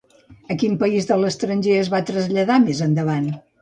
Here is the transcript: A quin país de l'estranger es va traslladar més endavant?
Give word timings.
A 0.53 0.57
quin 0.63 0.77
país 0.85 1.09
de 1.11 1.19
l'estranger 1.25 1.79
es 1.85 1.95
va 1.95 2.03
traslladar 2.11 2.61
més 2.69 2.87
endavant? 2.91 3.35